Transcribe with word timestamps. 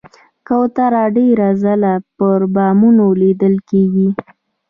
کوتره 0.47 1.03
ډېر 1.15 1.39
ځله 1.61 1.93
پر 2.17 2.39
بامونو 2.53 3.05
لیدل 3.21 3.55
کېږي. 3.69 4.09